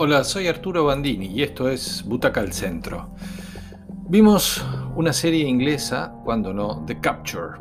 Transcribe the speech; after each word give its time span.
Hola, 0.00 0.22
soy 0.22 0.46
Arturo 0.46 0.84
Bandini 0.84 1.26
y 1.26 1.42
esto 1.42 1.68
es 1.68 2.04
Butaca 2.04 2.40
al 2.40 2.52
Centro. 2.52 3.10
Vimos 4.08 4.64
una 4.94 5.12
serie 5.12 5.48
inglesa, 5.48 6.14
cuando 6.24 6.54
no, 6.54 6.84
The 6.86 7.00
Capture. 7.00 7.58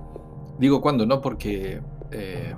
Digo 0.60 0.80
cuando 0.80 1.08
no 1.08 1.20
porque 1.20 1.82
eh, 2.12 2.54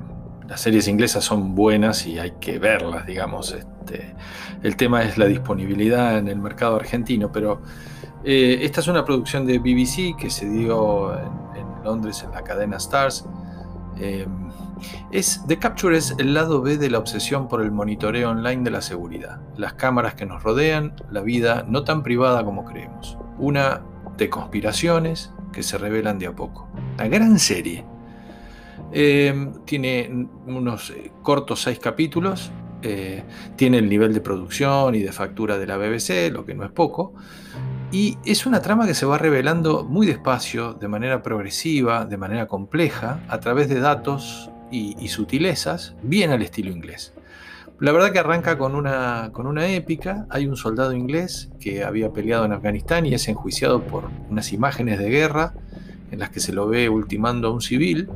las 0.49 0.59
series 0.59 0.89
inglesas 0.89 1.23
son 1.23 1.55
buenas 1.55 2.05
y 2.05 2.19
hay 2.19 2.33
que 2.41 2.59
verlas, 2.59 3.07
digamos. 3.07 3.53
Este, 3.53 4.15
el 4.63 4.75
tema 4.75 5.03
es 5.03 5.17
la 5.17 5.27
disponibilidad 5.27 6.17
en 6.17 6.27
el 6.27 6.39
mercado 6.39 6.75
argentino, 6.75 7.31
pero 7.31 7.61
eh, 8.25 8.59
esta 8.63 8.81
es 8.81 8.89
una 8.89 9.05
producción 9.05 9.45
de 9.45 9.59
BBC 9.59 10.17
que 10.19 10.29
se 10.29 10.49
dio 10.49 11.13
en, 11.13 11.39
Londres 11.85 12.21
en 12.25 12.31
la 12.31 12.43
cadena 12.43 12.75
Stars. 12.75 13.25
Eh, 13.97 14.27
es, 15.11 15.43
The 15.47 15.57
Capture 15.59 15.97
es 15.97 16.15
el 16.17 16.33
lado 16.33 16.61
B 16.61 16.77
de 16.77 16.89
la 16.89 16.99
obsesión 16.99 17.47
por 17.47 17.61
el 17.61 17.71
monitoreo 17.71 18.31
online 18.31 18.63
de 18.63 18.71
la 18.71 18.81
seguridad, 18.81 19.41
las 19.57 19.73
cámaras 19.73 20.15
que 20.15 20.25
nos 20.25 20.43
rodean, 20.43 20.93
la 21.11 21.21
vida 21.21 21.65
no 21.67 21.83
tan 21.83 22.03
privada 22.03 22.43
como 22.45 22.65
creemos. 22.65 23.17
Una 23.37 23.81
de 24.17 24.29
conspiraciones 24.29 25.33
que 25.51 25.63
se 25.63 25.77
revelan 25.77 26.19
de 26.19 26.27
a 26.27 26.35
poco. 26.35 26.69
Una 26.95 27.07
gran 27.07 27.39
serie. 27.39 27.85
Eh, 28.91 29.51
tiene 29.65 30.27
unos 30.45 30.91
eh, 30.91 31.11
cortos 31.21 31.61
seis 31.61 31.79
capítulos. 31.79 32.51
Eh, 32.81 33.23
tiene 33.55 33.77
el 33.79 33.89
nivel 33.89 34.13
de 34.13 34.21
producción 34.21 34.95
y 34.95 34.99
de 34.99 35.11
factura 35.11 35.57
de 35.57 35.67
la 35.67 35.77
BBC, 35.77 36.31
lo 36.31 36.45
que 36.45 36.53
no 36.53 36.63
es 36.63 36.71
poco. 36.71 37.13
Y 37.91 38.19
es 38.23 38.45
una 38.45 38.61
trama 38.61 38.85
que 38.85 38.93
se 38.93 39.07
va 39.07 39.17
revelando 39.17 39.83
muy 39.83 40.05
despacio, 40.05 40.73
de 40.73 40.87
manera 40.87 41.23
progresiva, 41.23 42.05
de 42.05 42.17
manera 42.17 42.47
compleja, 42.47 43.19
a 43.27 43.39
través 43.39 43.67
de 43.67 43.79
datos 43.79 44.51
y, 44.71 45.07
sutilezas, 45.07 45.95
bien 46.03 46.29
al 46.29 46.43
estilo 46.43 46.69
inglés. 46.69 47.13
La 47.79 47.91
verdad 47.91 48.11
que 48.11 48.19
arranca 48.19 48.59
con 48.59 48.75
una, 48.75 49.31
con 49.33 49.47
una 49.47 49.67
épica. 49.69 50.27
Hay 50.29 50.45
un 50.45 50.55
soldado 50.55 50.93
inglés 50.93 51.49
que 51.59 51.83
había 51.83 52.11
peleado 52.11 52.45
en 52.45 52.53
Afganistán 52.53 53.07
y 53.07 53.13
es 53.15 53.27
enjuiciado 53.27 53.81
por 53.81 54.09
unas 54.29 54.53
imágenes 54.53 54.99
de 54.99 55.09
guerra 55.09 55.53
en 56.11 56.19
las 56.19 56.29
que 56.29 56.41
se 56.41 56.53
lo 56.53 56.67
ve 56.67 56.89
ultimando 56.89 57.47
a 57.47 57.51
un 57.51 57.61
civil. 57.61 58.07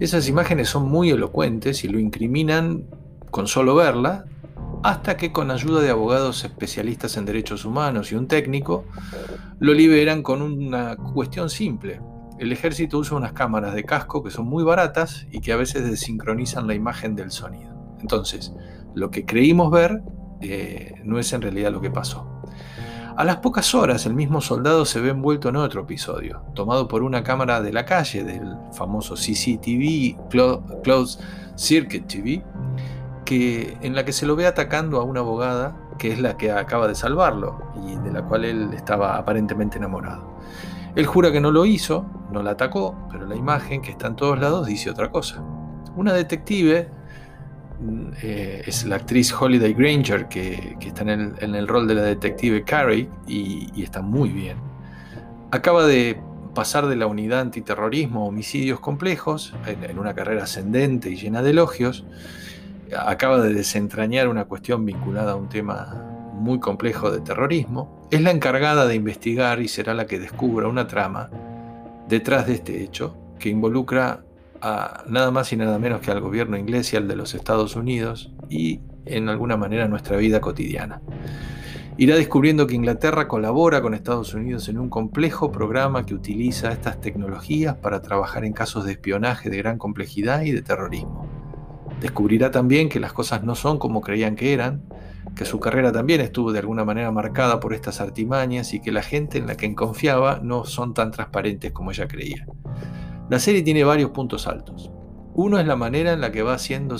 Esas 0.00 0.28
imágenes 0.28 0.68
son 0.68 0.88
muy 0.88 1.10
elocuentes 1.10 1.84
y 1.84 1.88
lo 1.88 2.00
incriminan 2.00 2.84
con 3.30 3.46
solo 3.46 3.74
verla, 3.74 4.24
hasta 4.82 5.16
que 5.16 5.32
con 5.32 5.50
ayuda 5.50 5.80
de 5.80 5.90
abogados 5.90 6.44
especialistas 6.44 7.16
en 7.16 7.24
derechos 7.24 7.64
humanos 7.64 8.12
y 8.12 8.14
un 8.14 8.28
técnico, 8.28 8.84
lo 9.58 9.74
liberan 9.74 10.22
con 10.22 10.42
una 10.42 10.96
cuestión 10.96 11.50
simple 11.50 12.00
el 12.38 12.52
ejército 12.52 12.98
usa 12.98 13.16
unas 13.16 13.32
cámaras 13.32 13.74
de 13.74 13.84
casco 13.84 14.22
que 14.22 14.30
son 14.30 14.46
muy 14.46 14.62
baratas 14.62 15.26
y 15.30 15.40
que 15.40 15.52
a 15.52 15.56
veces 15.56 15.88
desincronizan 15.88 16.66
la 16.66 16.74
imagen 16.74 17.16
del 17.16 17.30
sonido. 17.30 17.74
Entonces, 18.00 18.54
lo 18.94 19.10
que 19.10 19.24
creímos 19.24 19.70
ver 19.70 20.02
eh, 20.40 20.94
no 21.04 21.18
es 21.18 21.32
en 21.32 21.42
realidad 21.42 21.72
lo 21.72 21.80
que 21.80 21.90
pasó. 21.90 22.40
A 23.16 23.24
las 23.24 23.38
pocas 23.38 23.74
horas, 23.74 24.06
el 24.06 24.14
mismo 24.14 24.40
soldado 24.40 24.84
se 24.84 25.00
ve 25.00 25.10
envuelto 25.10 25.48
en 25.48 25.56
otro 25.56 25.82
episodio, 25.82 26.44
tomado 26.54 26.86
por 26.86 27.02
una 27.02 27.24
cámara 27.24 27.60
de 27.60 27.72
la 27.72 27.84
calle 27.84 28.22
del 28.22 28.56
famoso 28.72 29.16
CCTV, 29.16 30.16
Closed 30.84 31.20
Circuit 31.56 32.06
TV, 32.06 32.44
en 33.30 33.94
la 33.94 34.04
que 34.04 34.12
se 34.12 34.26
lo 34.26 34.36
ve 34.36 34.46
atacando 34.46 35.00
a 35.00 35.04
una 35.04 35.20
abogada 35.20 35.76
que 35.98 36.12
es 36.12 36.20
la 36.20 36.36
que 36.36 36.50
acaba 36.50 36.88
de 36.88 36.94
salvarlo 36.94 37.72
y 37.86 37.96
de 37.96 38.12
la 38.12 38.22
cual 38.22 38.44
él 38.44 38.70
estaba 38.72 39.16
aparentemente 39.16 39.78
enamorado. 39.78 40.38
Él 40.94 41.06
jura 41.06 41.30
que 41.30 41.40
no 41.40 41.50
lo 41.50 41.66
hizo, 41.66 42.06
no 42.32 42.42
la 42.42 42.52
atacó, 42.52 42.96
pero 43.10 43.26
la 43.26 43.36
imagen 43.36 43.82
que 43.82 43.90
está 43.90 44.06
en 44.06 44.16
todos 44.16 44.38
lados 44.38 44.66
dice 44.66 44.90
otra 44.90 45.10
cosa. 45.10 45.42
Una 45.96 46.12
detective 46.12 46.88
mm, 47.80 48.10
eh, 48.22 48.62
es 48.66 48.84
la 48.84 48.96
actriz 48.96 49.32
Holiday 49.32 49.74
Granger, 49.74 50.28
que, 50.28 50.76
está 50.80 51.02
en 51.02 51.54
el, 51.54 51.68
rol 51.68 51.86
de 51.86 51.94
la 51.94 52.02
detective 52.02 52.64
Carrie 52.64 53.08
y, 53.26 53.82
está 53.82 54.00
muy 54.00 54.30
bien. 54.30 54.56
Acaba 55.50 55.86
de 55.86 56.20
pasar 56.54 56.86
de 56.86 56.96
la 56.96 57.06
unidad 57.06 57.40
antiterrorismo 57.40 58.22
a 58.22 58.24
homicidios 58.24 58.80
complejos, 58.80 59.54
en, 59.66 59.98
una 59.98 60.14
carrera 60.14 60.44
ascendente 60.44 61.10
y 61.10 61.16
llena 61.16 61.42
de 61.42 61.50
elogios. 61.50 62.04
Acaba 62.96 63.40
de 63.40 63.52
desentrañar 63.52 64.28
una 64.28 64.44
cuestión 64.44 64.84
vinculada 64.84 65.32
a 65.32 65.36
un 65.36 65.48
tema 65.48 66.08
muy 66.32 66.60
complejo 66.60 67.10
de 67.10 67.20
terrorismo, 67.20 68.06
es 68.10 68.22
la 68.22 68.30
encargada 68.30 68.86
de 68.86 68.94
investigar 68.94 69.60
y 69.60 69.68
será 69.68 69.92
la 69.94 70.06
que 70.06 70.18
descubra 70.18 70.68
una 70.68 70.86
trama 70.86 71.30
detrás 72.08 72.46
de 72.46 72.54
este 72.54 72.82
hecho 72.82 73.16
que 73.38 73.48
involucra 73.48 74.24
a 74.60 75.04
nada 75.08 75.30
más 75.30 75.52
y 75.52 75.56
nada 75.56 75.78
menos 75.78 76.00
que 76.00 76.10
al 76.10 76.20
gobierno 76.20 76.56
inglés 76.56 76.92
y 76.92 76.96
al 76.96 77.06
de 77.06 77.16
los 77.16 77.34
Estados 77.34 77.76
Unidos 77.76 78.32
y 78.48 78.80
en 79.04 79.28
alguna 79.28 79.56
manera 79.56 79.88
nuestra 79.88 80.16
vida 80.16 80.40
cotidiana. 80.40 81.00
Irá 81.96 82.14
descubriendo 82.14 82.66
que 82.66 82.76
Inglaterra 82.76 83.26
colabora 83.26 83.82
con 83.82 83.92
Estados 83.92 84.32
Unidos 84.32 84.68
en 84.68 84.78
un 84.78 84.88
complejo 84.88 85.50
programa 85.50 86.06
que 86.06 86.14
utiliza 86.14 86.70
estas 86.70 87.00
tecnologías 87.00 87.76
para 87.76 88.00
trabajar 88.00 88.44
en 88.44 88.52
casos 88.52 88.84
de 88.84 88.92
espionaje 88.92 89.50
de 89.50 89.58
gran 89.58 89.78
complejidad 89.78 90.42
y 90.42 90.52
de 90.52 90.62
terrorismo. 90.62 91.27
Descubrirá 92.00 92.50
también 92.50 92.88
que 92.88 93.00
las 93.00 93.12
cosas 93.12 93.42
no 93.42 93.54
son 93.54 93.78
como 93.78 94.00
creían 94.00 94.36
que 94.36 94.52
eran, 94.52 94.82
que 95.34 95.44
su 95.44 95.60
carrera 95.60 95.92
también 95.92 96.20
estuvo 96.20 96.52
de 96.52 96.60
alguna 96.60 96.84
manera 96.84 97.10
marcada 97.10 97.60
por 97.60 97.74
estas 97.74 98.00
artimañas 98.00 98.72
y 98.72 98.80
que 98.80 98.92
la 98.92 99.02
gente 99.02 99.38
en 99.38 99.46
la 99.46 99.56
que 99.56 99.74
confiaba 99.74 100.40
no 100.42 100.64
son 100.64 100.94
tan 100.94 101.10
transparentes 101.10 101.72
como 101.72 101.90
ella 101.90 102.08
creía. 102.08 102.46
La 103.28 103.38
serie 103.38 103.62
tiene 103.62 103.84
varios 103.84 104.10
puntos 104.10 104.46
altos. 104.46 104.90
Uno 105.34 105.58
es 105.58 105.66
la 105.66 105.76
manera 105.76 106.12
en 106.12 106.20
la 106.20 106.32
que 106.32 106.42
va 106.42 106.54
haciendo, 106.54 106.96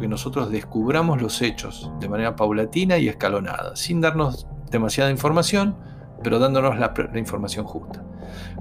que 0.00 0.08
nosotros 0.08 0.50
descubramos 0.50 1.20
los 1.20 1.42
hechos 1.42 1.90
de 2.00 2.08
manera 2.08 2.36
paulatina 2.36 2.98
y 2.98 3.08
escalonada, 3.08 3.76
sin 3.76 4.00
darnos 4.00 4.46
demasiada 4.70 5.10
información, 5.10 5.76
pero 6.22 6.38
dándonos 6.38 6.78
la, 6.78 6.92
información 7.16 7.66
justa. 7.66 8.02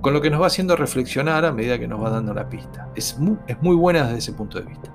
Con 0.02 0.14
lo 0.14 0.22
que 0.22 0.30
nos 0.30 0.42
va 0.42 0.48
haciendo 0.48 0.76
reflexionar 0.76 1.46
a 1.46 1.52
medida 1.54 1.80
que 1.80 1.88
nos 1.88 2.04
va 2.04 2.10
dando 2.10 2.34
la 2.34 2.50
pista. 2.50 2.90
Es 2.96 3.18
muy 3.20 3.76
buena 3.76 4.04
desde 4.04 4.18
ese 4.18 4.34
punto 4.34 4.60
de 4.60 4.66
vista. 4.66 4.92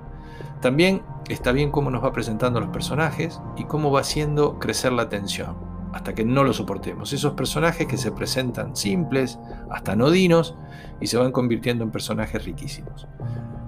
También 0.61 1.03
está 1.29 1.51
bien 1.51 1.71
cómo 1.71 1.91
nos 1.91 2.03
va 2.03 2.13
presentando 2.13 2.59
los 2.59 2.69
personajes 2.69 3.39
y 3.57 3.65
cómo 3.65 3.91
va 3.91 4.01
haciendo 4.01 4.57
crecer 4.59 4.91
la 4.91 5.09
tensión, 5.09 5.55
hasta 5.93 6.13
que 6.15 6.25
no 6.25 6.43
lo 6.43 6.53
soportemos. 6.53 7.13
Esos 7.13 7.33
personajes 7.33 7.87
que 7.87 7.97
se 7.97 8.11
presentan 8.11 8.75
simples, 8.75 9.37
hasta 9.69 9.95
nodinos, 9.95 10.55
y 10.99 11.07
se 11.07 11.17
van 11.17 11.31
convirtiendo 11.31 11.83
en 11.83 11.91
personajes 11.91 12.43
riquísimos. 12.43 13.07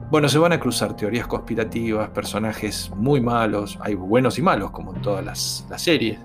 Bueno, 0.09 0.27
se 0.27 0.39
van 0.39 0.53
a 0.53 0.59
cruzar 0.59 0.95
teorías 0.95 1.27
conspirativas, 1.27 2.09
personajes 2.09 2.91
muy 2.95 3.21
malos, 3.21 3.77
hay 3.81 3.93
buenos 3.93 4.39
y 4.39 4.41
malos, 4.41 4.71
como 4.71 4.95
en 4.95 5.01
todas 5.03 5.23
las, 5.23 5.67
las 5.69 5.83
series. 5.83 6.19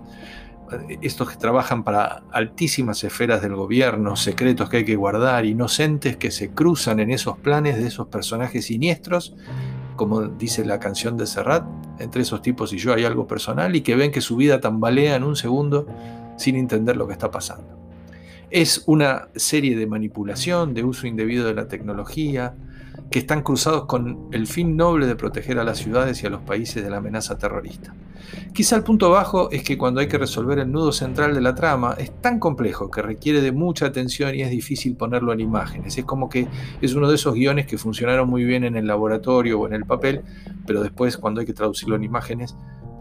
Estos 1.02 1.30
que 1.30 1.36
trabajan 1.36 1.84
para 1.84 2.22
altísimas 2.32 3.04
esferas 3.04 3.42
del 3.42 3.54
gobierno, 3.54 4.16
secretos 4.16 4.70
que 4.70 4.78
hay 4.78 4.84
que 4.86 4.96
guardar, 4.96 5.44
inocentes 5.44 6.16
que 6.16 6.30
se 6.30 6.52
cruzan 6.52 7.00
en 7.00 7.10
esos 7.10 7.36
planes 7.36 7.76
de 7.76 7.86
esos 7.86 8.06
personajes 8.06 8.64
siniestros 8.64 9.36
como 9.96 10.22
dice 10.22 10.64
la 10.64 10.78
canción 10.80 11.16
de 11.16 11.26
Serrat, 11.26 11.64
entre 11.98 12.22
esos 12.22 12.42
tipos 12.42 12.72
y 12.72 12.78
yo 12.78 12.94
hay 12.94 13.04
algo 13.04 13.26
personal 13.26 13.76
y 13.76 13.82
que 13.82 13.94
ven 13.94 14.10
que 14.10 14.20
su 14.20 14.36
vida 14.36 14.60
tambalea 14.60 15.16
en 15.16 15.24
un 15.24 15.36
segundo 15.36 15.86
sin 16.36 16.56
entender 16.56 16.96
lo 16.96 17.06
que 17.06 17.12
está 17.12 17.30
pasando. 17.30 17.78
Es 18.50 18.84
una 18.86 19.28
serie 19.34 19.76
de 19.76 19.86
manipulación, 19.86 20.74
de 20.74 20.84
uso 20.84 21.06
indebido 21.06 21.46
de 21.46 21.54
la 21.54 21.68
tecnología, 21.68 22.54
que 23.10 23.18
están 23.18 23.42
cruzados 23.42 23.86
con 23.86 24.28
el 24.32 24.46
fin 24.46 24.76
noble 24.76 25.06
de 25.06 25.16
proteger 25.16 25.58
a 25.58 25.64
las 25.64 25.78
ciudades 25.78 26.22
y 26.22 26.26
a 26.26 26.30
los 26.30 26.42
países 26.42 26.82
de 26.82 26.90
la 26.90 26.98
amenaza 26.98 27.38
terrorista. 27.38 27.94
Quizá 28.52 28.76
el 28.76 28.82
punto 28.82 29.10
bajo 29.10 29.50
es 29.50 29.62
que 29.62 29.76
cuando 29.76 30.00
hay 30.00 30.08
que 30.08 30.18
resolver 30.18 30.58
el 30.58 30.70
nudo 30.70 30.92
central 30.92 31.34
de 31.34 31.40
la 31.40 31.54
trama 31.54 31.94
es 31.98 32.20
tan 32.20 32.38
complejo 32.38 32.90
que 32.90 33.02
requiere 33.02 33.40
de 33.40 33.52
mucha 33.52 33.86
atención 33.86 34.34
y 34.34 34.42
es 34.42 34.50
difícil 34.50 34.96
ponerlo 34.96 35.32
en 35.32 35.40
imágenes. 35.40 35.98
Es 35.98 36.04
como 36.04 36.28
que 36.28 36.48
es 36.80 36.94
uno 36.94 37.08
de 37.08 37.16
esos 37.16 37.34
guiones 37.34 37.66
que 37.66 37.78
funcionaron 37.78 38.28
muy 38.28 38.44
bien 38.44 38.64
en 38.64 38.76
el 38.76 38.86
laboratorio 38.86 39.60
o 39.60 39.66
en 39.66 39.74
el 39.74 39.84
papel, 39.84 40.22
pero 40.66 40.82
después 40.82 41.16
cuando 41.16 41.40
hay 41.40 41.46
que 41.46 41.52
traducirlo 41.52 41.96
en 41.96 42.04
imágenes 42.04 42.56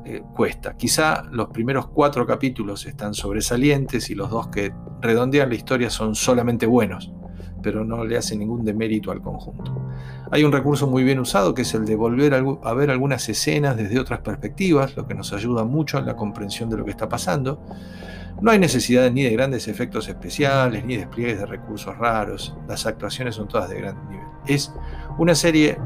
eh, 0.05 0.21
cuesta. 0.35 0.75
Quizá 0.75 1.23
los 1.31 1.49
primeros 1.49 1.87
cuatro 1.87 2.25
capítulos 2.27 2.85
están 2.85 3.13
sobresalientes 3.13 4.09
y 4.09 4.15
los 4.15 4.29
dos 4.29 4.47
que 4.47 4.73
redondean 5.01 5.49
la 5.49 5.55
historia 5.55 5.89
son 5.89 6.13
solamente 6.15 6.65
buenos 6.65 7.11
pero 7.63 7.83
no 7.83 8.05
le 8.05 8.17
hace 8.17 8.35
ningún 8.35 8.63
demérito 8.63 9.09
al 9.09 9.21
conjunto. 9.21 9.73
Hay 10.31 10.43
un 10.43 10.51
recurso 10.51 10.87
muy 10.87 11.03
bien 11.03 11.19
usado 11.19 11.53
que 11.53 11.61
es 11.61 11.73
el 11.73 11.85
de 11.85 11.95
volver 11.95 12.33
a 12.33 12.73
ver 12.73 12.89
algunas 12.89 13.27
escenas 13.29 13.77
desde 13.77 13.99
otras 13.99 14.21
perspectivas, 14.21 14.95
lo 14.95 15.07
que 15.07 15.13
nos 15.13 15.33
ayuda 15.33 15.63
mucho 15.63 15.97
en 15.97 16.05
la 16.05 16.15
comprensión 16.15 16.69
de 16.69 16.77
lo 16.77 16.85
que 16.85 16.91
está 16.91 17.07
pasando. 17.07 17.61
No 18.41 18.51
hay 18.51 18.59
necesidad 18.59 19.11
ni 19.11 19.23
de 19.23 19.29
grandes 19.31 19.67
efectos 19.67 20.07
especiales, 20.09 20.83
ni 20.85 20.97
despliegues 20.97 21.39
de 21.39 21.45
recursos 21.45 21.97
raros, 21.97 22.55
las 22.67 22.85
actuaciones 22.85 23.35
son 23.35 23.47
todas 23.47 23.69
de 23.69 23.79
gran 23.79 24.09
nivel. 24.09 24.25
Es 24.47 24.73
una 25.17 25.35
serie 25.35 25.77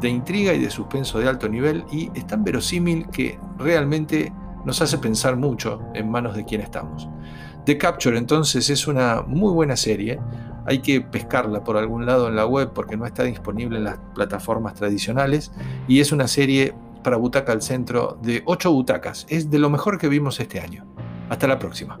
de 0.00 0.08
intriga 0.08 0.52
y 0.52 0.58
de 0.58 0.70
suspenso 0.70 1.18
de 1.18 1.28
alto 1.28 1.48
nivel 1.48 1.84
y 1.92 2.10
es 2.14 2.26
tan 2.26 2.44
verosímil 2.44 3.08
que 3.10 3.38
realmente 3.58 4.32
nos 4.64 4.82
hace 4.82 4.98
pensar 4.98 5.36
mucho 5.36 5.80
en 5.94 6.10
manos 6.10 6.34
de 6.34 6.44
quién 6.44 6.60
estamos. 6.60 7.08
The 7.64 7.78
Capture 7.78 8.18
entonces 8.18 8.68
es 8.68 8.86
una 8.86 9.22
muy 9.22 9.52
buena 9.52 9.76
serie, 9.76 10.20
hay 10.66 10.80
que 10.80 11.00
pescarla 11.00 11.64
por 11.64 11.76
algún 11.76 12.06
lado 12.06 12.28
en 12.28 12.36
la 12.36 12.46
web 12.46 12.72
porque 12.74 12.96
no 12.96 13.06
está 13.06 13.24
disponible 13.24 13.78
en 13.78 13.84
las 13.84 13.98
plataformas 14.14 14.74
tradicionales 14.74 15.52
y 15.88 16.00
es 16.00 16.12
una 16.12 16.28
serie 16.28 16.74
para 17.02 17.16
Butaca 17.16 17.52
al 17.52 17.62
Centro 17.62 18.18
de 18.22 18.42
8 18.46 18.72
butacas. 18.72 19.26
Es 19.28 19.50
de 19.50 19.58
lo 19.58 19.70
mejor 19.70 19.98
que 19.98 20.08
vimos 20.08 20.40
este 20.40 20.60
año. 20.60 20.86
Hasta 21.28 21.46
la 21.46 21.58
próxima. 21.58 21.98